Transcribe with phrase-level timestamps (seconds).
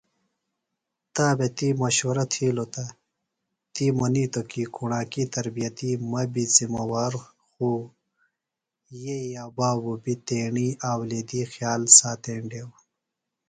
[1.15, 2.85] تا بےۡ تی مشورہ تِھیلوۡ تہ
[3.73, 7.13] تی منِیتوۡ کی کُݨاکی تربیتیۡ مہ بیۡ زِمہ وار
[7.51, 7.69] خو
[9.01, 9.19] یئے
[9.57, 11.81] بابی بیۡ تیݨی اولیدی خیال
[12.23, 12.71] تھینڈیوۡ۔